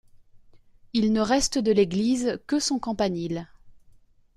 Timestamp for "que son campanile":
2.47-3.47